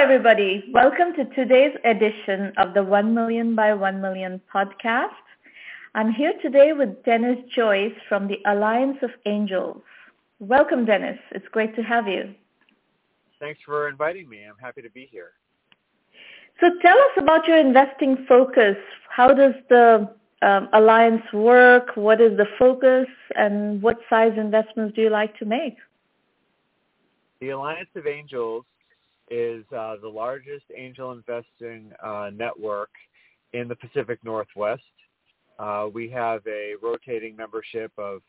[0.00, 0.64] everybody.
[0.72, 5.10] Welcome to today's edition of the 1 Million by 1 Million podcast.
[5.94, 9.82] I'm here today with Dennis Joyce from the Alliance of Angels.
[10.38, 11.18] Welcome, Dennis.
[11.32, 12.34] It's great to have you.
[13.40, 14.42] Thanks for inviting me.
[14.42, 15.32] I'm happy to be here.
[16.60, 18.76] So tell us about your investing focus.
[19.10, 20.08] How does the
[20.40, 21.90] um, alliance work?
[21.94, 23.06] What is the focus?
[23.36, 25.76] And what size investments do you like to make?
[27.42, 28.64] The Alliance of Angels
[29.30, 32.90] is uh, the largest angel investing uh, network
[33.52, 34.82] in the Pacific Northwest.
[35.58, 38.22] Uh, we have a rotating membership of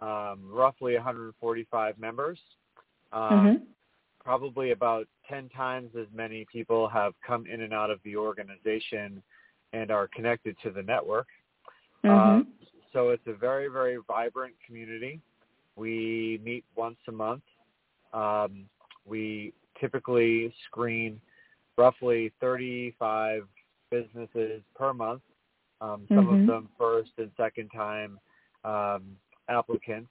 [0.00, 2.38] um, roughly 145 members.
[3.12, 3.64] Um, mm-hmm.
[4.22, 9.22] Probably about 10 times as many people have come in and out of the organization
[9.72, 11.26] and are connected to the network.
[12.04, 12.40] Mm-hmm.
[12.40, 12.42] Uh,
[12.92, 15.20] so it's a very, very vibrant community.
[15.76, 17.42] We meet once a month.
[18.12, 18.66] Um,
[19.06, 21.20] we typically screen
[21.76, 23.42] roughly 35
[23.90, 25.22] businesses per month.
[25.80, 26.40] Um, some mm-hmm.
[26.42, 28.18] of them first and second time
[28.64, 29.16] um,
[29.48, 30.10] applicants.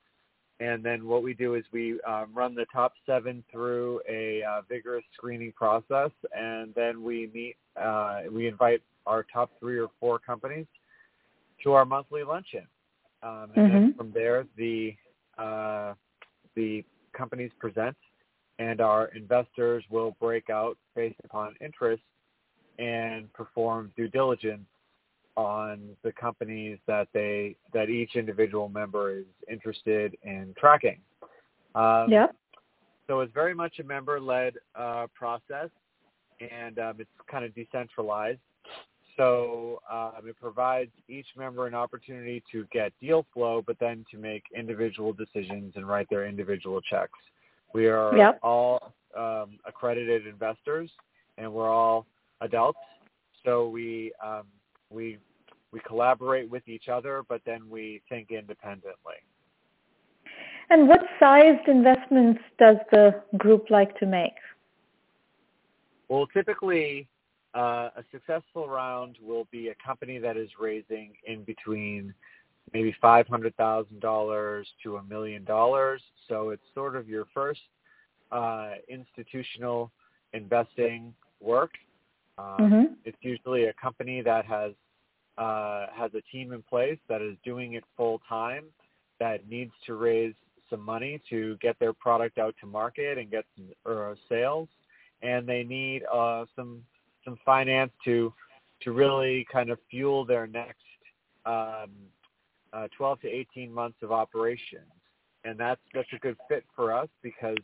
[0.59, 4.61] And then what we do is we um, run the top seven through a uh,
[4.69, 7.55] vigorous screening process, and then we meet.
[7.81, 10.67] Uh, we invite our top three or four companies
[11.64, 12.67] to our monthly luncheon,
[13.23, 13.73] um, and mm-hmm.
[13.73, 14.93] then from there the
[15.39, 15.93] uh,
[16.55, 16.86] the
[17.17, 17.97] companies present
[18.62, 22.04] and our investors will break out based upon interest
[22.78, 24.67] and perform due diligence
[25.36, 31.00] on the companies that they that each individual member is interested in tracking.
[31.73, 32.28] Um, yeah.
[33.08, 35.70] So it's very much a member-led uh, process,
[36.39, 38.39] and um, it's kind of decentralized.
[39.17, 44.17] So um, it provides each member an opportunity to get deal flow, but then to
[44.17, 47.20] make individual decisions and write their individual checks.
[47.73, 48.39] We are yep.
[48.44, 50.89] all um, accredited investors,
[51.38, 52.05] and we're all
[52.41, 52.80] adults.
[53.45, 54.44] So we um,
[54.89, 55.17] we
[55.72, 59.15] we collaborate with each other, but then we think independently.
[60.70, 64.33] And what sized investments does the group like to make?
[66.08, 67.08] Well, typically,
[67.53, 72.14] uh, a successful round will be a company that is raising in between
[72.73, 76.02] maybe five hundred thousand dollars to a million dollars.
[76.27, 77.61] So it's sort of your first
[78.32, 79.92] uh, institutional
[80.33, 81.71] investing work.
[82.38, 82.94] Um, mm-hmm.
[83.05, 84.71] It's usually a company that has
[85.38, 88.66] uh, has a team in place that is doing it full time
[89.20, 90.33] that needs to raise
[90.70, 94.70] some money to get their product out to market and get some uh, sales,
[95.21, 96.82] and they need uh, some
[97.23, 98.33] some finance to
[98.82, 100.77] to really kind of fuel their next
[101.45, 101.92] um,
[102.73, 104.92] uh, 12 to 18 months of operations.
[105.43, 107.58] And that's that's a good fit for us because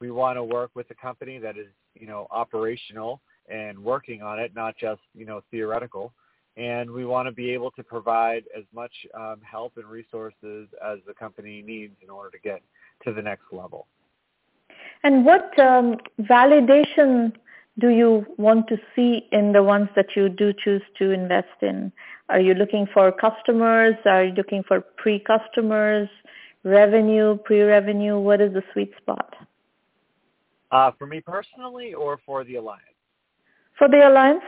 [0.00, 4.38] we want to work with a company that is you know operational and working on
[4.38, 6.12] it, not just you know theoretical.
[6.58, 10.98] And we want to be able to provide as much um, help and resources as
[11.06, 12.60] the company needs in order to get
[13.04, 13.86] to the next level.
[15.02, 17.32] And what um, validation
[17.78, 21.92] do you want to see in the ones that you do choose to invest in?
[22.28, 23.94] Are you looking for customers?
[24.04, 26.08] Are you looking for pre-customers,
[26.64, 28.18] revenue, pre-revenue?
[28.18, 29.34] What is the sweet spot?
[30.70, 32.84] Uh, for me personally or for the alliance?
[33.78, 34.44] For the alliance?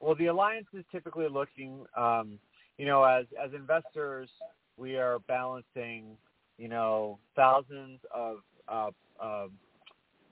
[0.00, 2.38] Well, the alliance is typically looking, um,
[2.78, 4.30] you know, as as investors,
[4.76, 6.16] we are balancing,
[6.56, 9.48] you know, thousands of uh, uh,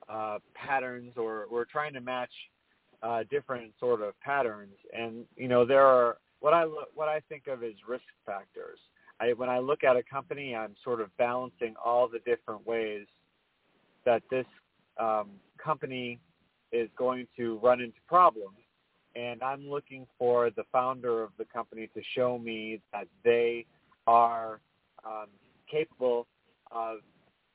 [0.09, 2.33] uh, patterns, or we're trying to match
[3.03, 4.75] uh, different sort of patterns.
[4.97, 8.79] And you know, there are what I what I think of as risk factors.
[9.19, 13.07] I, when I look at a company, I'm sort of balancing all the different ways
[14.05, 14.47] that this
[15.01, 15.31] um,
[15.63, 16.21] company
[16.73, 18.59] is going to run into problems.
[19.15, 23.65] And I'm looking for the founder of the company to show me that they
[24.07, 24.61] are
[25.07, 25.29] um,
[25.71, 26.27] capable
[26.71, 26.99] of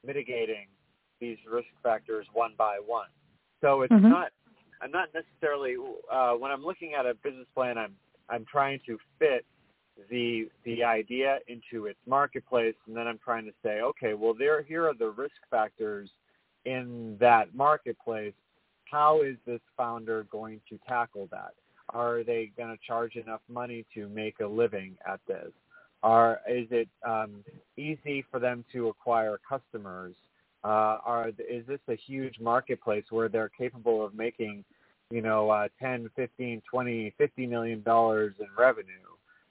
[0.06, 0.68] mitigating
[1.22, 3.08] these risk factors one by one.
[3.62, 4.10] So it's mm-hmm.
[4.10, 4.32] not
[4.82, 5.76] I'm not necessarily
[6.12, 7.78] uh, when I'm looking at a business plan.
[7.78, 7.94] I'm
[8.30, 9.46] I'm trying to fit
[10.10, 14.64] the the idea into its marketplace, and then I'm trying to say, okay, well, there
[14.64, 16.10] here are the risk factors
[16.66, 18.34] in that marketplace,
[18.86, 21.54] how is this founder going to tackle that?
[21.90, 25.52] Are they going to charge enough money to make a living at this?
[26.04, 27.44] Are is it um,
[27.78, 30.16] easy for them to acquire customers?
[30.64, 34.64] Uh, are is this a huge marketplace where they're capable of making,
[35.10, 38.86] you know, uh, 10, 15, 20, 50 million dollars in revenue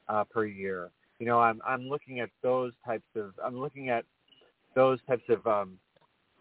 [0.09, 0.91] uh, per year?
[1.19, 4.05] You know, I'm I'm looking at those types of I'm looking at
[4.75, 5.79] those types of um,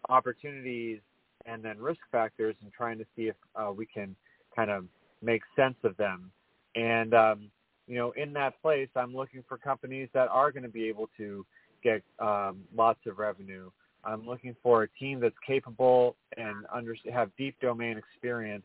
[0.08, 1.00] opportunities
[1.46, 4.14] and then risk factors and trying to see if uh, we can
[4.54, 4.84] kind of
[5.22, 6.30] make sense of them.
[6.74, 7.50] And um,
[7.86, 11.10] you know, in that place, I'm looking for companies that are going to be able
[11.16, 11.44] to
[11.82, 13.70] get um, lots of revenue.
[14.04, 18.64] I'm looking for a team that's capable and under, have deep domain experience,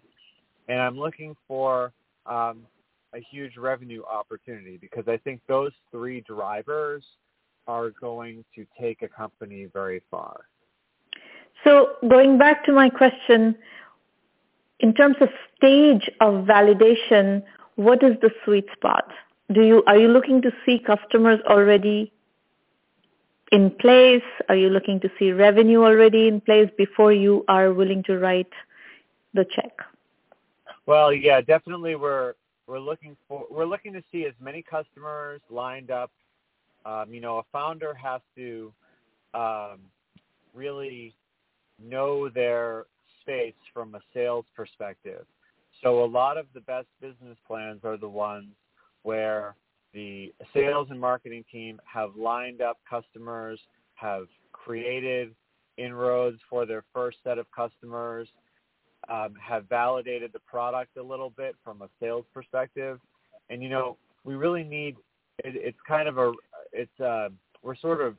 [0.68, 1.92] and I'm looking for
[2.26, 2.62] um,
[3.14, 7.04] a huge revenue opportunity because I think those three drivers
[7.68, 10.42] are going to take a company very far.
[11.64, 13.56] So going back to my question,
[14.80, 17.44] in terms of stage of validation,
[17.76, 19.10] what is the sweet spot?
[19.52, 22.12] Do you Are you looking to see customers already
[23.52, 24.24] in place?
[24.50, 28.52] Are you looking to see revenue already in place before you are willing to write
[29.34, 29.74] the check?
[30.86, 32.34] Well, yeah, definitely we're
[32.68, 36.12] we're looking for we're looking to see as many customers lined up.
[36.86, 38.72] Um, you know, a founder has to
[39.34, 39.80] um,
[40.54, 41.16] really
[41.84, 42.86] know their
[43.22, 45.26] space from a sales perspective.
[45.84, 48.48] So a lot of the best business plans are the ones
[49.04, 49.56] where
[49.96, 53.60] the sales and marketing team have lined up customers,
[53.96, 55.34] have created
[55.78, 58.28] inroads for their first set of customers,
[59.10, 63.00] um, have validated the product a little bit from a sales perspective.
[63.50, 64.98] And, you know, we really need,
[65.44, 66.34] it, it's kind of a,
[66.74, 67.30] it's, a,
[67.64, 68.16] we're sort of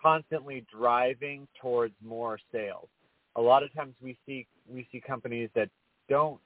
[0.00, 2.88] constantly driving towards more sales.
[3.36, 5.68] A lot of times we see we see companies that
[6.08, 6.40] don't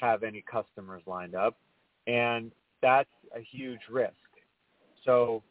[0.00, 1.56] have any customers lined up,
[2.06, 2.50] and
[2.82, 4.12] that's a huge risk.
[5.04, 5.42] So,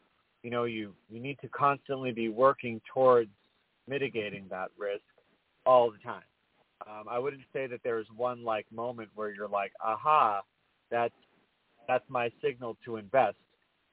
[0.44, 3.30] you know, you you need to constantly be working towards
[3.88, 5.04] mitigating that risk
[5.66, 6.24] all the time.
[6.88, 10.42] Um, I wouldn't say that there's one like moment where you're like, aha,
[10.90, 11.14] that's
[11.88, 13.38] that's my signal to invest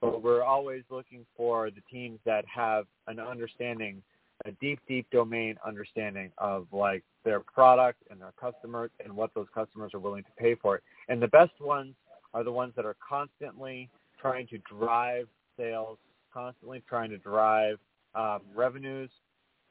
[0.01, 4.03] but we're always looking for the teams that have an understanding,
[4.45, 9.49] a deep, deep domain understanding of like their product and their customers and what those
[9.55, 10.83] customers are willing to pay for it.
[11.09, 11.95] And the best ones
[12.35, 13.89] are the ones that are constantly
[14.21, 15.27] trying to drive
[15.57, 15.99] sales,
[16.33, 17.79] constantly trying to drive
[18.15, 19.11] um, revenues,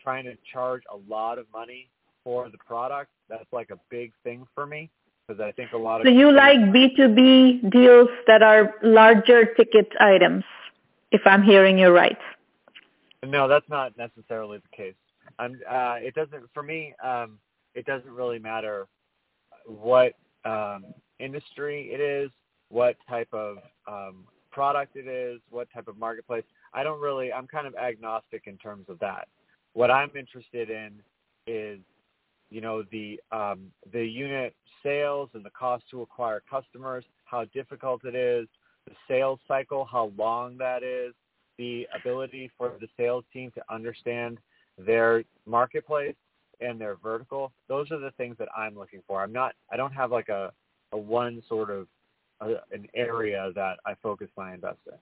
[0.01, 1.89] trying to charge a lot of money
[2.23, 3.11] for the product.
[3.29, 4.89] That's like a big thing for me
[5.27, 6.07] because I think a lot of.
[6.07, 10.43] So you like B2B deals that are larger ticket items,
[11.11, 12.17] if I'm hearing you right.
[13.25, 14.93] No, that's not necessarily the case.
[15.39, 17.39] I'm, uh, it doesn't, for me, um,
[17.73, 18.87] it doesn't really matter
[19.65, 20.13] what
[20.45, 20.85] um,
[21.19, 22.31] industry it is,
[22.69, 26.43] what type of um, product it is, what type of marketplace.
[26.73, 29.27] I don't really, I'm kind of agnostic in terms of that.
[29.73, 30.93] What I'm interested in
[31.45, 31.79] is
[32.49, 38.03] you know the um, the unit sales and the cost to acquire customers, how difficult
[38.05, 38.47] it is,
[38.87, 41.13] the sales cycle, how long that is,
[41.57, 44.39] the ability for the sales team to understand
[44.77, 46.15] their marketplace
[46.61, 47.51] and their vertical.
[47.67, 49.21] Those are the things that I'm looking for.
[49.21, 49.53] I'm not.
[49.71, 50.51] I don't have like a
[50.93, 51.87] a one sort of
[52.41, 54.93] a, an area that I focus my investing.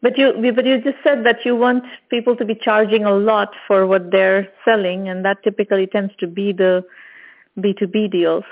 [0.00, 3.48] But you, but you just said that you want people to be charging a lot
[3.66, 6.84] for what they're selling, and that typically tends to be the
[7.58, 8.44] B2B deals,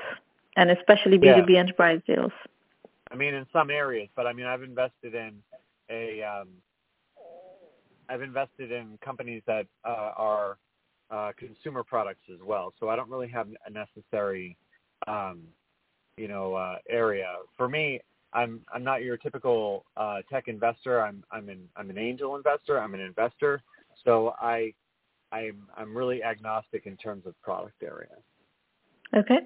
[0.57, 1.61] and especially B2B yeah.
[1.61, 2.33] enterprise deals.
[3.13, 5.41] I mean, in some areas, but I mean, I've invested in
[5.89, 6.49] a, um,
[8.09, 10.59] I've invested in companies that uh, are
[11.11, 12.75] uh, consumer products as well.
[12.81, 14.57] So I don't really have a necessary,
[15.07, 15.43] um,
[16.17, 17.35] you know, uh, area.
[17.57, 18.01] For me,
[18.33, 21.03] I'm I'm not your typical uh, tech investor.
[21.03, 22.81] I'm I'm an I'm an angel investor.
[22.81, 23.63] I'm an investor.
[24.05, 24.73] So I
[25.33, 28.17] I'm I'm really agnostic in terms of product area.
[29.17, 29.41] Okay,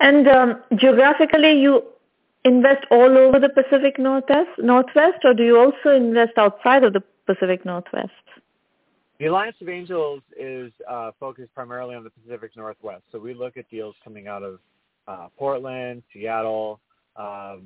[0.00, 1.82] and um, geographically, you
[2.44, 7.02] invest all over the Pacific Northwest, Northwest, or do you also invest outside of the
[7.26, 8.10] Pacific Northwest?
[9.18, 13.02] The Alliance of Angels is uh, focused primarily on the Pacific Northwest.
[13.12, 14.60] So we look at deals coming out of
[15.10, 16.80] uh, Portland, Seattle,
[17.16, 17.62] um,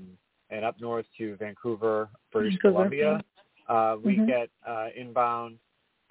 [0.51, 2.75] and up north to Vancouver, British Vancouver.
[2.75, 3.25] Columbia.
[3.69, 4.27] Uh, we mm-hmm.
[4.27, 5.59] get uh, inbound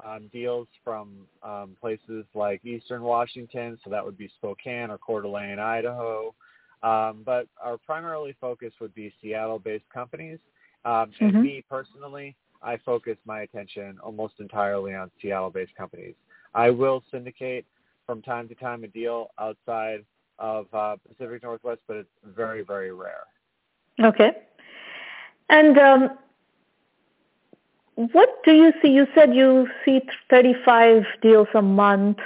[0.06, 5.22] um, deals from um, places like Eastern Washington, so that would be Spokane or Coeur
[5.22, 6.34] d'Alene, Idaho.
[6.82, 10.40] Um, but our primarily focus would be Seattle-based companies.
[10.84, 11.42] Um, and mm-hmm.
[11.42, 16.16] me personally, I focus my attention almost entirely on Seattle-based companies.
[16.54, 17.66] I will syndicate
[18.06, 20.04] from time to time a deal outside
[20.40, 23.25] of uh, Pacific Northwest, but it's very, very rare.
[24.02, 24.32] Okay.
[25.50, 26.10] And um,
[27.96, 28.90] what do you see?
[28.90, 32.18] You said you see 35 deals a month.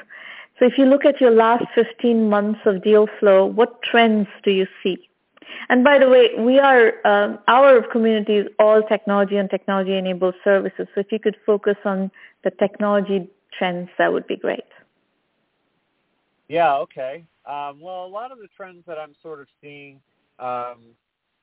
[0.59, 4.51] So if you look at your last 15 months of deal flow, what trends do
[4.51, 4.97] you see?
[5.69, 10.87] And by the way, we are, um, our community is all technology and technology-enabled services.
[10.93, 12.11] So if you could focus on
[12.43, 14.63] the technology trends, that would be great.
[16.47, 16.75] Yeah.
[16.77, 17.25] Okay.
[17.45, 19.99] Um, well, a lot of the trends that I'm sort of seeing,
[20.39, 20.79] um,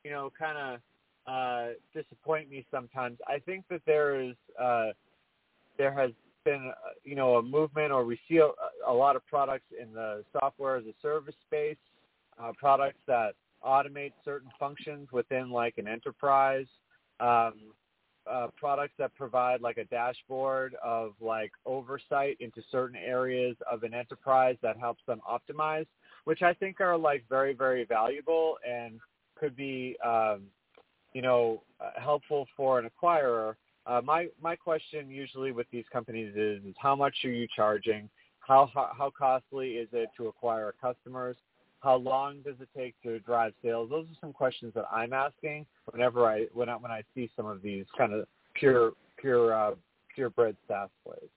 [0.05, 0.81] you know, kind of
[1.27, 3.19] uh, disappoint me sometimes.
[3.27, 4.91] I think that there is uh,
[5.79, 6.11] there has
[6.45, 8.51] been uh, you know a movement, or we see a,
[8.87, 11.77] a lot of products in the software as a service space,
[12.39, 13.35] uh, products that
[13.65, 16.67] automate certain functions within like an enterprise.
[17.21, 17.55] Um,
[18.31, 23.95] uh, products that provide like a dashboard of like oversight into certain areas of an
[23.95, 25.87] enterprise that helps them optimize,
[26.25, 29.01] which I think are like very, very valuable and
[29.39, 30.43] could be, um,
[31.13, 33.55] you know, uh, helpful for an acquirer.
[33.87, 38.09] Uh, my my question usually with these companies is, is how much are you charging?
[38.41, 41.37] How, how how costly is it to acquire customers?
[41.85, 43.91] How long does it take to drive sales?
[43.91, 47.45] Those are some questions that I'm asking whenever I when I when I see some
[47.45, 49.75] of these kind of pure pure uh,
[50.15, 51.29] purebred SaaS plays.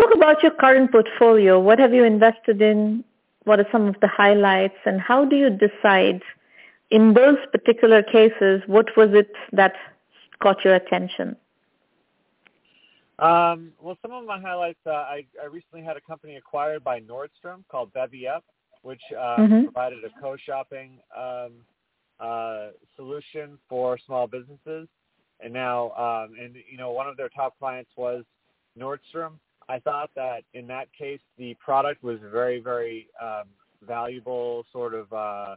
[0.00, 1.58] Talk about your current portfolio.
[1.58, 3.02] What have you invested in?
[3.42, 6.22] What are some of the highlights, and how do you decide
[6.90, 9.74] in those particular cases what was it that
[10.40, 11.36] caught your attention?
[13.18, 14.78] Um, well, some of my highlights.
[14.86, 18.42] Uh, I, I recently had a company acquired by Nordstrom called BevyUp,
[18.84, 19.64] which uh, mm-hmm.
[19.64, 21.52] provided a co-shopping um,
[22.20, 24.86] uh, solution for small businesses.
[25.40, 28.24] And now, um, and you know, one of their top clients was
[28.78, 29.32] Nordstrom.
[29.68, 33.44] I thought that in that case, the product was very, very um,
[33.86, 35.56] valuable sort of uh,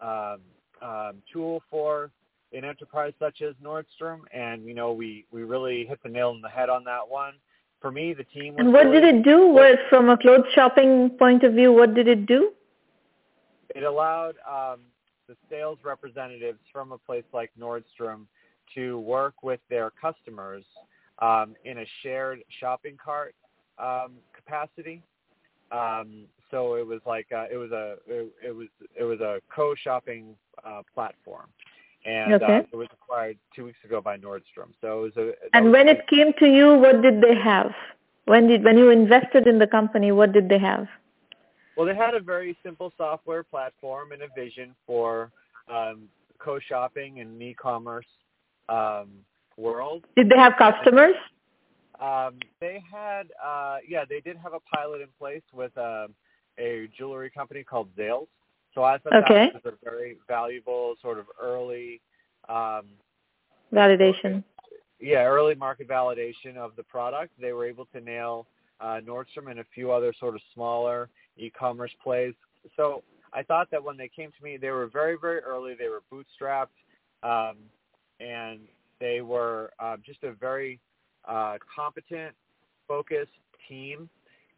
[0.00, 0.40] um,
[0.82, 2.10] um, tool for
[2.52, 4.20] an enterprise such as Nordstrom.
[4.34, 7.34] And you know, we we really hit the nail on the head on that one.
[7.80, 8.56] For me, the team.
[8.58, 9.48] and what really, did it do?
[9.48, 12.52] What, from a clothes shopping point of view, what did it do?
[13.74, 14.80] It allowed um,
[15.28, 18.26] the sales representatives from a place like Nordstrom
[18.74, 20.64] to work with their customers
[21.20, 23.34] um, in a shared shopping cart
[23.78, 25.02] um, capacity.
[25.72, 28.66] Um, so it was like uh, it was a it, it was
[28.98, 30.34] it was a co-shopping
[30.64, 31.46] uh, platform,
[32.04, 32.56] and okay.
[32.58, 34.72] uh, it was acquired two weeks ago by Nordstrom.
[34.80, 35.56] So it was a.
[35.56, 37.72] And when it came to you, what did they have?
[38.24, 40.86] When did when you invested in the company, what did they have?
[41.76, 45.30] Well, they had a very simple software platform and a vision for
[45.68, 48.06] um, co-shopping and e-commerce
[48.68, 49.08] um,
[49.56, 50.04] world.
[50.16, 51.14] Did they have customers?
[52.00, 56.08] Um, they had, uh, yeah, they did have a pilot in place with uh,
[56.58, 58.28] a jewelry company called Zales.
[58.74, 59.50] So I thought okay.
[59.52, 62.00] that was a very valuable sort of early
[62.48, 62.86] um,
[63.72, 64.44] validation.
[65.00, 67.32] Yeah, early market validation of the product.
[67.40, 68.46] They were able to nail
[68.80, 72.34] uh, Nordstrom and a few other sort of smaller e-commerce plays.
[72.76, 75.74] So I thought that when they came to me, they were very, very early.
[75.74, 76.66] They were bootstrapped,
[77.22, 77.56] um,
[78.20, 78.60] and
[79.00, 80.80] they were uh, just a very
[81.26, 82.34] uh, competent,
[82.86, 83.32] focused
[83.68, 84.08] team.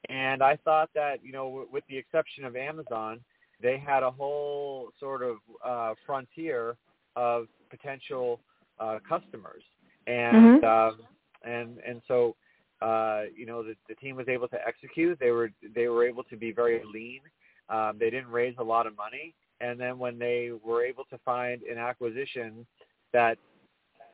[0.08, 3.20] And I thought that, you know, w- with the exception of Amazon,
[3.62, 6.76] they had a whole sort of uh, frontier
[7.16, 8.40] of potential
[8.80, 9.62] uh, customers.
[10.06, 10.64] And mm-hmm.
[10.64, 10.98] um,
[11.44, 12.34] and and so
[12.82, 15.18] uh, you know, the, the team was able to execute.
[15.20, 17.20] They were they were able to be very lean.
[17.68, 21.18] Um, they didn't raise a lot of money, and then when they were able to
[21.24, 22.66] find an acquisition
[23.12, 23.38] that,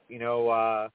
[0.09, 0.89] you know, uh,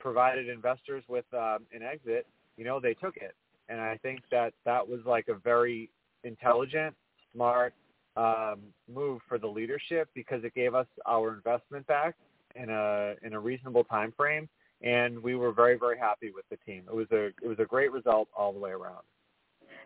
[0.00, 3.34] provided investors with um, an exit, you know, they took it.
[3.68, 5.90] And I think that that was like a very
[6.24, 6.94] intelligent,
[7.34, 7.74] smart
[8.18, 8.60] um,
[8.92, 12.14] move for the leadership because it gave us our investment back
[12.56, 14.48] in a in a reasonable time frame
[14.82, 16.82] and we were very very happy with the team.
[16.88, 19.04] It was a it was a great result all the way around.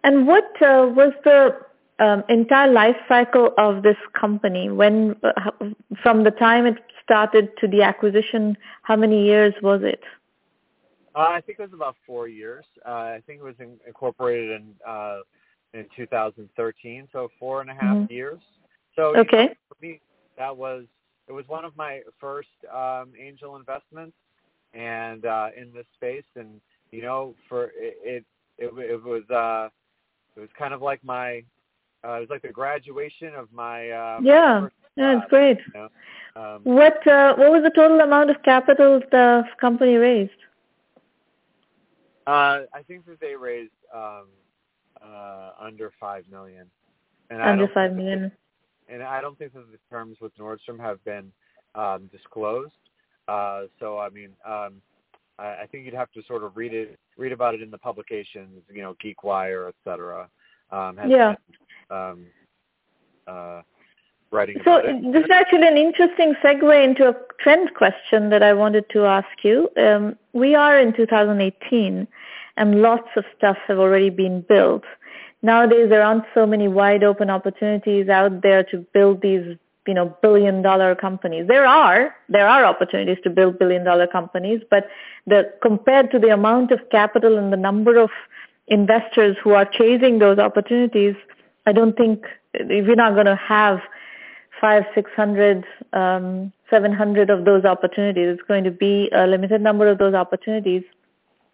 [0.05, 1.59] And what uh, was the
[1.99, 4.71] um, entire life cycle of this company?
[4.71, 5.51] When uh,
[6.03, 10.03] from the time it started to the acquisition, how many years was it?
[11.15, 12.65] Uh, I think it was about four years.
[12.87, 15.19] Uh, I think it was in, incorporated in uh,
[15.75, 18.13] in 2013, so four and a half mm-hmm.
[18.13, 18.41] years.
[18.97, 19.43] So okay.
[19.43, 20.01] You know, for me,
[20.39, 20.85] that was
[21.29, 24.17] it was one of my first um, angel investments
[24.75, 26.25] and uh, in this space.
[26.37, 26.61] And
[26.91, 28.25] you know, for it, it,
[28.59, 29.69] it, it was uh,
[30.37, 31.43] it was kind of like my
[32.05, 34.61] uh, it was like the graduation of my uh, yeah.
[34.61, 35.59] My yeah, it's great.
[35.75, 35.89] You know?
[36.37, 40.33] um, what uh, what was the total amount of capital the company raised?
[42.27, 44.27] Uh, I think that they raised um,
[45.05, 46.67] uh, under five million.
[47.31, 48.31] And under five million.
[48.89, 51.33] and I don't think that the terms with Nordstrom have been
[51.75, 52.73] um, disclosed.
[53.29, 54.83] Uh, so I mean, um,
[55.39, 57.79] I, I think you'd have to sort of read it, read about it in the
[57.79, 60.29] publications, you know, GeekWire, et cetera.
[60.71, 61.35] Um, has, yeah.
[61.91, 62.27] Um,
[63.27, 63.63] uh,
[64.31, 65.13] writing so about it.
[65.13, 69.29] this is actually an interesting segue into a trend question that I wanted to ask
[69.43, 69.69] you.
[69.77, 72.07] Um, we are in 2018,
[72.57, 74.85] and lots of stuff have already been built.
[75.43, 79.57] nowadays there aren't so many wide open opportunities out there to build these
[79.87, 84.61] you know billion dollar companies there are there are opportunities to build billion dollar companies
[84.71, 84.87] but
[85.27, 88.11] the compared to the amount of capital and the number of
[88.69, 91.17] investors who are chasing those opportunities
[91.67, 92.25] i don't think
[92.61, 93.81] we're not going to have
[94.61, 99.61] five six hundred um, seven hundred of those opportunities it's going to be a limited
[99.61, 100.83] number of those opportunities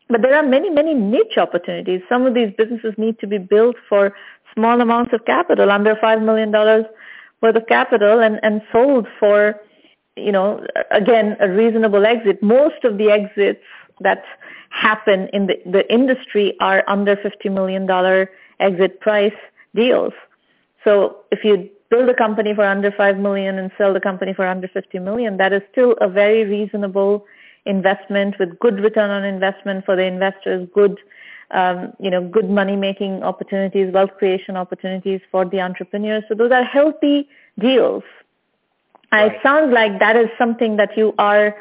[0.09, 2.01] but there are many, many niche opportunities.
[2.09, 4.15] Some of these businesses need to be built for
[4.55, 9.61] small amounts of capital, under $5 million worth of capital, and, and sold for,
[10.17, 12.43] you know, again, a reasonable exit.
[12.43, 13.63] Most of the exits
[14.01, 14.25] that
[14.71, 17.89] happen in the, the industry are under $50 million
[18.61, 19.33] exit price
[19.75, 20.13] deals.
[20.85, 24.47] So if you build a company for under 5 million and sell the company for
[24.47, 27.27] under 50 million, that is still a very reasonable
[27.67, 30.99] investment with good return on investment for the investors, good
[31.51, 36.25] um, you know, good money-making opportunities, wealth creation opportunities for the entrepreneurs.
[36.29, 38.03] So those are healthy deals.
[39.11, 39.33] Right.
[39.33, 41.57] It sounds like that is something that you are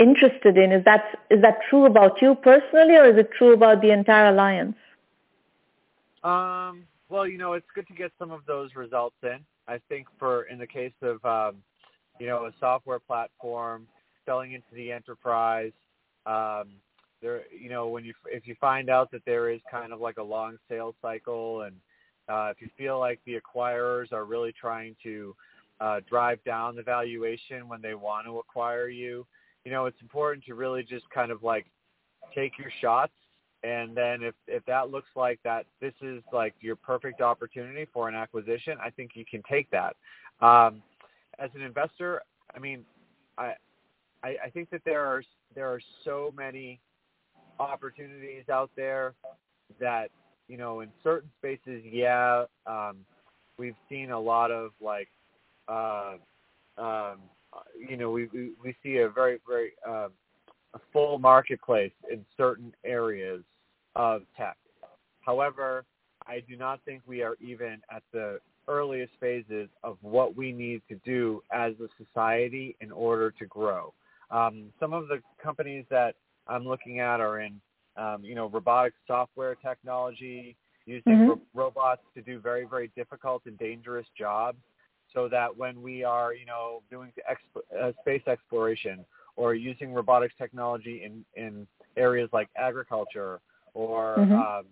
[0.00, 0.72] interested in.
[0.72, 4.30] Is that is that true about you personally, or is it true about the entire
[4.30, 4.76] alliance?
[6.24, 9.38] Um, well, you know, it's good to get some of those results in.
[9.68, 11.62] I think for in the case of um,
[12.18, 13.86] you know a software platform
[14.28, 15.72] selling into the enterprise.
[16.26, 16.68] Um,
[17.22, 20.18] there, you know, when you if you find out that there is kind of like
[20.18, 21.74] a long sales cycle, and
[22.28, 25.34] uh, if you feel like the acquirers are really trying to
[25.80, 29.26] uh, drive down the valuation when they want to acquire you,
[29.64, 31.66] you know, it's important to really just kind of like
[32.34, 33.12] take your shots
[33.64, 38.08] and then if if that looks like that this is like your perfect opportunity for
[38.08, 39.96] an acquisition i think you can take that
[40.40, 40.80] um
[41.38, 42.22] as an investor
[42.54, 42.84] i mean
[43.36, 43.52] i
[44.22, 45.22] I, I think that there are
[45.54, 46.80] there are so many
[47.60, 49.14] opportunities out there
[49.80, 50.10] that
[50.48, 52.98] you know in certain spaces, yeah, um,
[53.58, 55.08] we've seen a lot of like,
[55.68, 56.14] uh,
[56.78, 57.18] um,
[57.76, 60.08] you know, we, we we see a very very uh,
[60.74, 63.42] a full marketplace in certain areas
[63.96, 64.56] of tech.
[65.20, 65.84] However,
[66.26, 70.82] I do not think we are even at the earliest phases of what we need
[70.88, 73.92] to do as a society in order to grow.
[74.30, 76.14] Um, some of the companies that
[76.46, 77.60] I'm looking at are in,
[77.96, 81.28] um, you know, robotic software technology, using mm-hmm.
[81.28, 84.58] ro- robots to do very, very difficult and dangerous jobs
[85.14, 89.04] so that when we are, you know, doing exp- uh, space exploration
[89.36, 93.40] or using robotics technology in, in areas like agriculture
[93.74, 94.32] or, mm-hmm.
[94.34, 94.64] um,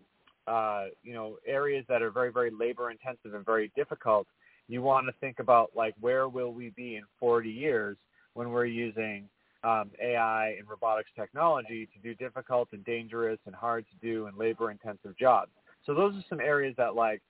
[0.47, 4.27] uh, you know, areas that are very, very labor intensive and very difficult,
[4.69, 7.97] you want to think about like where will we be in 40 years
[8.35, 9.29] when we're using
[9.65, 14.37] um, AI and robotics technology to do difficult and dangerous and hard to do and
[14.37, 15.51] labor intensive jobs.
[15.85, 17.23] So those are some areas that like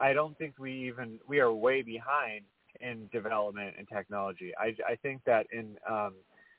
[0.00, 2.44] I don't think we even we are way behind
[2.80, 4.52] in development and technology.
[4.58, 6.14] I, I think that in um,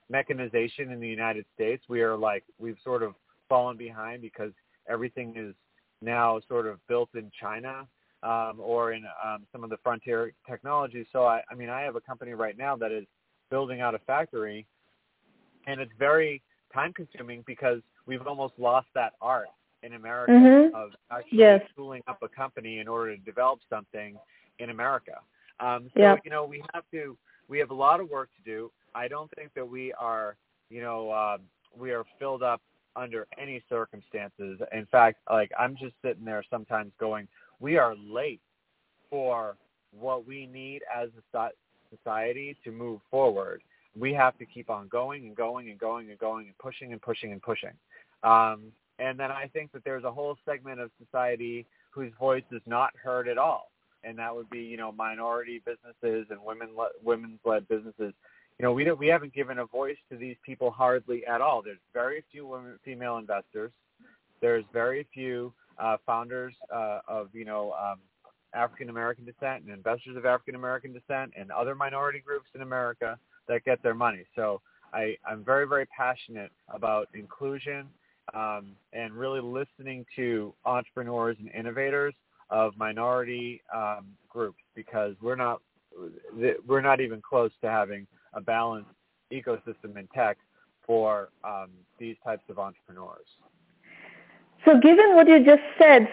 [0.09, 3.13] mechanization in the United States, we are like we've sort of
[3.49, 4.51] fallen behind because
[4.89, 5.53] everything is
[6.01, 7.88] now sort of built in China
[8.23, 11.05] um, or in um, some of the frontier technologies.
[11.12, 13.05] So I, I mean, I have a company right now that is
[13.49, 14.65] building out a factory
[15.67, 16.41] and it's very
[16.73, 19.47] time consuming because we've almost lost that art
[19.84, 20.76] in America mm-hmm.
[20.76, 21.62] of actually yes.
[21.71, 24.17] schooling up a company in order to develop something
[24.60, 25.19] in America.
[25.60, 26.19] Um, so yep.
[26.23, 28.71] you know we have to we have a lot of work to do.
[28.95, 30.36] I don't think that we are
[30.69, 31.38] you know uh,
[31.78, 32.62] we are filled up
[32.95, 34.60] under any circumstances.
[34.71, 37.28] In fact, like I'm just sitting there sometimes going,
[37.60, 38.41] we are late
[39.10, 39.58] for
[39.97, 41.49] what we need as a
[41.95, 43.62] society to move forward
[43.97, 47.01] we have to keep on going and going and going and going and pushing and
[47.01, 47.73] pushing and pushing.
[48.23, 52.62] Um, and then I think that there's a whole segment of society whose voice is
[52.65, 53.71] not heard at all,
[54.03, 56.69] and that would be you know minority businesses and women
[57.03, 58.13] women's led businesses.
[58.60, 61.62] You know we don't we haven't given a voice to these people hardly at all.
[61.62, 63.71] There's very few women female investors.
[64.41, 67.99] There's very few uh, founders uh, of you know um,
[68.53, 73.17] African American descent and investors of African American descent and other minority groups in America
[73.47, 74.23] that get their money.
[74.36, 74.62] So
[74.93, 77.88] I, I'm very, very passionate about inclusion
[78.34, 82.13] um, and really listening to entrepreneurs and innovators
[82.49, 85.62] of minority um, groups because we're not
[86.67, 88.89] we're not even close to having a balanced
[89.32, 90.38] ecosystem in tech
[90.86, 93.27] for um, these types of entrepreneurs.
[94.65, 96.08] So, given what you just said,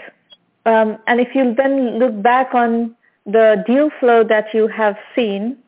[0.66, 2.95] um, and if you then look back on
[3.27, 5.59] the deal flow that you have seen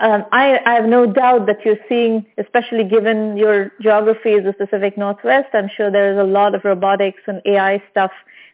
[0.00, 4.52] um, I, I, have no doubt that you're seeing, especially given your geography is the
[4.54, 8.10] Pacific Northwest, I'm sure there is a lot of robotics and AI stuff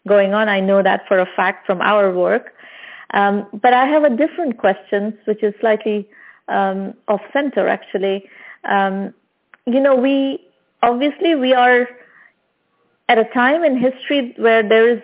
[0.09, 0.48] going on.
[0.48, 2.54] I know that for a fact from our work.
[3.14, 6.09] Um, but I have a different question, which is slightly
[6.48, 8.28] um, off center actually.
[8.64, 9.14] Um,
[9.66, 10.44] you know, we
[10.82, 11.88] obviously we are
[13.09, 15.02] at a time in history where there is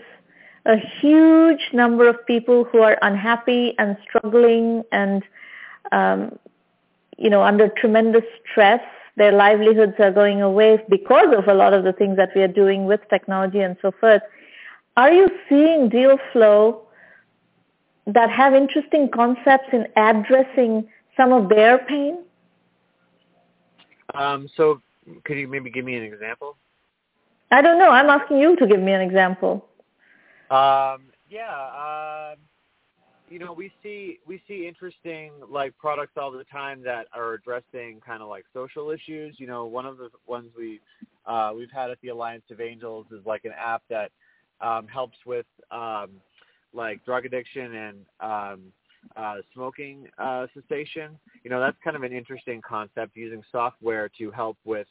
[0.67, 5.23] a huge number of people who are unhappy and struggling and
[5.91, 6.39] um,
[7.19, 8.81] you know under tremendous stress
[9.17, 12.49] their livelihoods are going away because of a lot of the things that we are
[12.49, 14.23] doing with technology and so forth
[14.97, 16.83] are you seeing deal flow
[18.07, 22.19] that have interesting concepts in addressing some of their pain
[24.15, 24.81] um, so
[25.25, 26.57] could you maybe give me an example
[27.53, 27.91] I don't know.
[27.91, 29.67] I'm asking you to give me an example.
[30.51, 32.39] Um, yeah, um,
[33.33, 38.01] you know, we see we see interesting like products all the time that are addressing
[38.05, 39.37] kind of like social issues.
[39.39, 40.81] You know, one of the ones we
[41.25, 44.11] uh, we've had at the Alliance of Angels is like an app that
[44.61, 46.11] um, helps with um,
[46.75, 48.61] like drug addiction and um,
[49.17, 51.19] uh, smoking uh, cessation.
[51.43, 54.87] You know, that's kind of an interesting concept using software to help with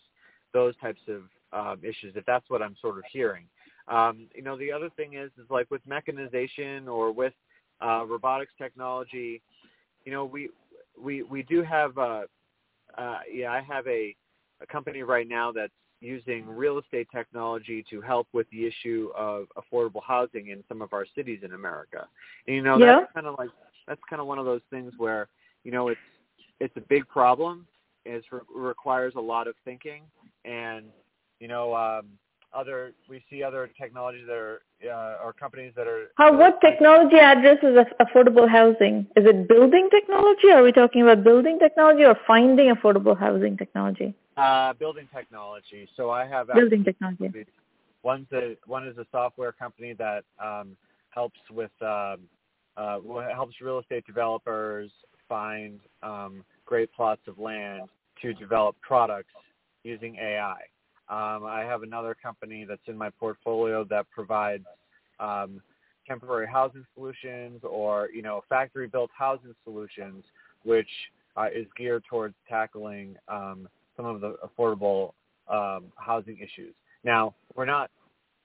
[0.51, 1.21] those types of
[1.54, 3.45] um, issues, if that's what I'm sort of hearing.
[3.88, 7.34] Um, you know, the other thing is, is like with mechanization or with
[7.81, 9.41] uh, robotics technology,
[10.05, 10.49] you know, we
[10.99, 12.23] we we do have, uh,
[12.97, 14.15] uh, yeah, I have a,
[14.61, 19.45] a company right now that's using real estate technology to help with the issue of
[19.55, 22.07] affordable housing in some of our cities in America.
[22.47, 23.01] And you know, yeah.
[23.01, 23.49] that's kind of like
[23.87, 25.27] that's kind of one of those things where
[25.63, 25.99] you know it's
[26.59, 27.67] it's a big problem.
[28.03, 30.03] It requires a lot of thinking,
[30.43, 30.85] and
[31.39, 32.07] you know, um,
[32.53, 36.07] other we see other technologies that are uh, or companies that are.
[36.15, 39.07] How what technology addresses affordable housing?
[39.15, 40.51] Is it building technology?
[40.51, 44.13] Are we talking about building technology or finding affordable housing technology?
[44.37, 45.87] Uh, building technology.
[45.95, 47.45] So I have building technology.
[48.03, 50.75] One's a one is a software company that um,
[51.09, 52.17] helps with um,
[52.77, 52.99] uh,
[53.33, 54.91] helps real estate developers
[55.29, 57.83] find um, great plots of land
[58.21, 59.33] to develop products
[59.83, 60.57] using AI.
[61.12, 64.63] Um, I have another company that's in my portfolio that provides
[65.19, 65.62] um,
[66.08, 70.24] temporary housing solutions or you know factory built housing solutions,
[70.63, 70.88] which
[71.36, 75.12] uh, is geared towards tackling um, some of the affordable
[75.50, 76.74] um, housing issues.
[77.04, 77.91] Now we're not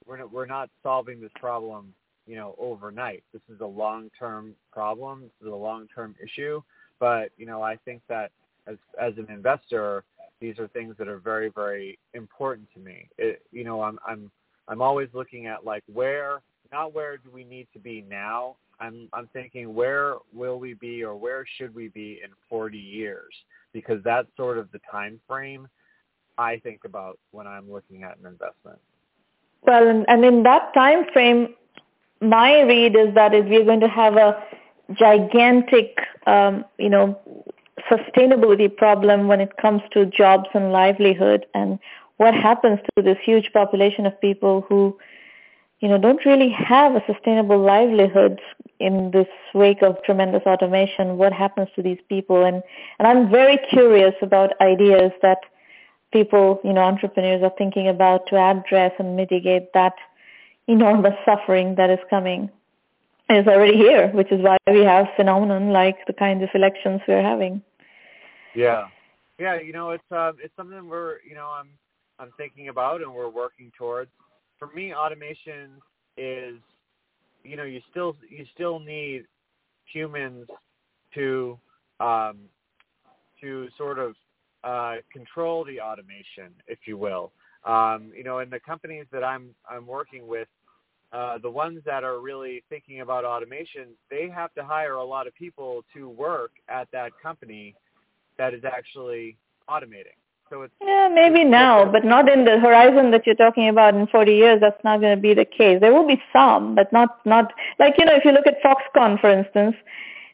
[0.04, 1.94] we're not, we're not solving this problem
[2.26, 3.22] you know overnight.
[3.32, 5.22] This is a long term problem.
[5.22, 6.60] This is a long term issue.
[6.98, 8.32] But you know I think that
[8.66, 10.02] as as an investor,
[10.40, 13.08] these are things that are very very important to me.
[13.18, 14.30] It, you know i'm i'm
[14.68, 16.40] i'm always looking at like where
[16.72, 18.56] not where do we need to be now.
[18.80, 23.32] I'm i'm thinking where will we be or where should we be in 40 years?
[23.72, 25.68] Because that's sort of the time frame
[26.38, 28.78] i think about when i'm looking at an investment.
[29.62, 31.54] Well and, in that time frame
[32.20, 34.42] my read is that is we're going to have a
[34.92, 35.96] gigantic
[36.26, 37.18] um, you know
[37.90, 41.78] sustainability problem when it comes to jobs and livelihood and
[42.16, 44.96] what happens to this huge population of people who
[45.80, 48.40] you know don't really have a sustainable livelihood
[48.80, 52.62] in this wake of tremendous automation what happens to these people and
[52.98, 55.38] and I'm very curious about ideas that
[56.12, 59.94] people you know entrepreneurs are thinking about to address and mitigate that
[60.66, 62.50] enormous suffering that is coming
[63.28, 67.22] is already here, which is why we have phenomenon like the kinds of elections we're
[67.22, 67.62] having.
[68.56, 68.86] Yeah,
[69.38, 69.60] yeah.
[69.60, 71.68] You know, it's uh, it's something we're you know I'm
[72.18, 74.10] I'm thinking about and we're working towards.
[74.58, 75.72] For me, automation
[76.16, 76.56] is
[77.44, 79.24] you know you still you still need
[79.92, 80.46] humans
[81.14, 81.58] to
[82.00, 82.38] um,
[83.40, 84.14] to sort of
[84.64, 87.32] uh, control the automation, if you will.
[87.64, 90.48] Um, you know, in the companies that I'm I'm working with,
[91.12, 95.26] uh, the ones that are really thinking about automation, they have to hire a lot
[95.26, 97.74] of people to work at that company
[98.38, 99.36] that is actually
[99.68, 100.16] automating.
[100.48, 103.94] So it's yeah, maybe it's now, but not in the horizon that you're talking about
[103.94, 104.60] in 40 years.
[104.60, 105.80] That's not going to be the case.
[105.80, 109.20] There will be some, but not not like you know if you look at Foxconn,
[109.20, 109.74] for instance,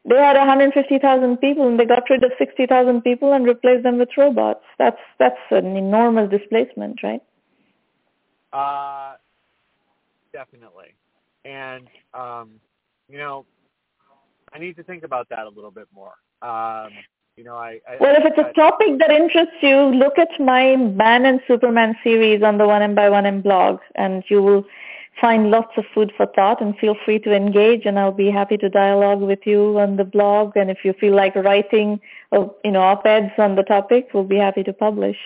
[0.05, 4.11] they had 150,000 people and they got rid of 60,000 people and replaced them with
[4.19, 4.65] robots.
[4.79, 7.23] That's that's an enormous displacement, right?
[8.53, 9.15] Uh,
[10.33, 10.95] definitely.
[11.45, 12.61] And um,
[13.09, 13.47] you know,
[14.53, 16.13] I need to think about that a little bit more.
[16.43, 16.91] Um,
[17.37, 20.77] you know, I, I well, if it's a topic that interests you, look at my
[20.77, 24.65] Man and Superman series on the One M by One M blog, and you will
[25.21, 26.61] find lots of food for thought.
[26.61, 30.05] And feel free to engage, and I'll be happy to dialogue with you on the
[30.05, 30.57] blog.
[30.57, 32.01] And if you feel like writing,
[32.33, 35.17] you know, op-eds on the topic, we'll be happy to publish.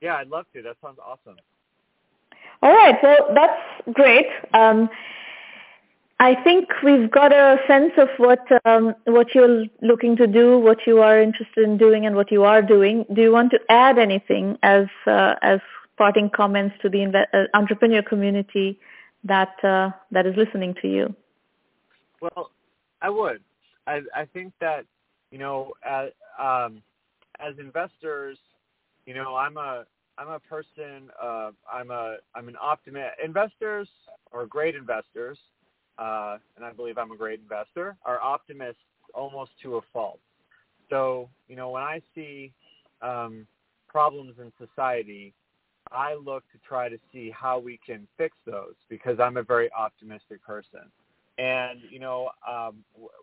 [0.00, 0.62] Yeah, I'd love to.
[0.62, 1.36] That sounds awesome.
[2.62, 2.96] All right.
[3.02, 3.60] Well, that's
[3.92, 4.26] great.
[4.52, 4.88] Um,
[6.18, 10.86] I think we've got a sense of what um, what you're looking to do, what
[10.86, 13.04] you are interested in doing, and what you are doing.
[13.12, 15.60] Do you want to add anything as uh, as
[15.98, 18.80] parting comments to the uh, entrepreneur community
[19.24, 21.14] that uh, that is listening to you?
[22.22, 22.50] Well,
[23.02, 23.42] I would.
[23.86, 24.86] I I think that
[25.30, 26.82] you know as um,
[27.40, 28.38] as investors,
[29.04, 29.84] you know, I'm a
[30.16, 31.10] I'm a person.
[31.22, 33.16] I'm a I'm an optimist.
[33.22, 33.90] Investors
[34.32, 35.38] are great investors
[35.98, 38.82] uh, and I believe I'm a great investor, are optimists
[39.14, 40.20] almost to a fault.
[40.90, 42.52] So, you know, when I see
[43.02, 43.46] um,
[43.88, 45.32] problems in society,
[45.92, 49.70] I look to try to see how we can fix those because I'm a very
[49.72, 50.80] optimistic person.
[51.38, 52.76] And you know, um,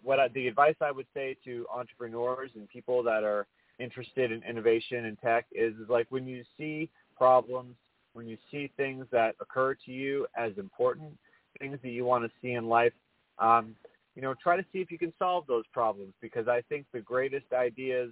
[0.04, 3.48] what I, the advice I would say to entrepreneurs and people that are
[3.80, 7.76] interested in innovation and tech is, is like when you see problems,
[8.14, 11.18] when you see things that occur to you as important,
[11.60, 12.94] things that you want to see in life,
[13.40, 13.76] um,
[14.16, 17.02] you know, try to see if you can solve those problems because I think the
[17.02, 18.12] greatest ideas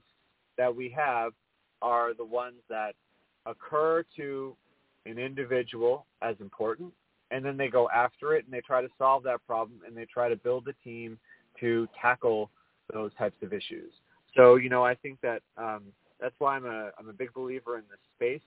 [0.57, 1.33] that we have
[1.81, 2.93] are the ones that
[3.45, 4.55] occur to
[5.05, 6.93] an individual as important
[7.31, 10.05] and then they go after it and they try to solve that problem and they
[10.05, 11.17] try to build a team
[11.59, 12.51] to tackle
[12.93, 13.91] those types of issues.
[14.35, 15.83] So, you know, I think that um,
[16.19, 18.41] that's why I'm a I'm a big believer in this space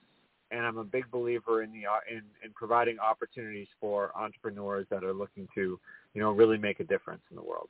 [0.51, 5.13] and I'm a big believer in the in, in providing opportunities for entrepreneurs that are
[5.13, 5.79] looking to,
[6.13, 7.69] you know, really make a difference in the world.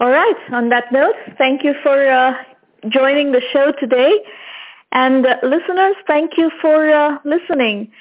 [0.00, 0.36] All right.
[0.52, 2.32] On that note, thank you for uh,
[2.88, 4.12] joining the show today,
[4.92, 7.92] and uh, listeners, thank you for uh, listening.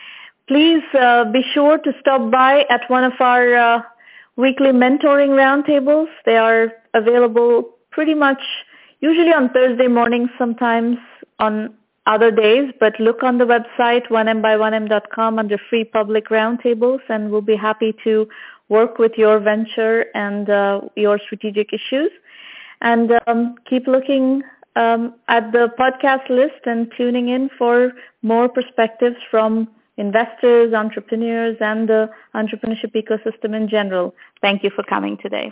[0.48, 3.82] Please uh, be sure to stop by at one of our uh,
[4.36, 6.08] weekly mentoring roundtables.
[6.26, 8.42] They are available pretty much
[9.00, 10.98] usually on Thursday mornings, sometimes
[11.40, 11.74] on
[12.06, 17.56] other days, but look on the website 1m1m.com under free public roundtables and we'll be
[17.56, 18.28] happy to
[18.70, 22.10] work with your venture and uh, your strategic issues.
[22.82, 24.42] And um, keep looking
[24.76, 27.92] um, at the podcast list and tuning in for
[28.24, 34.16] more perspectives from investors, entrepreneurs, and the entrepreneurship ecosystem in general.
[34.42, 35.52] Thank you for coming today.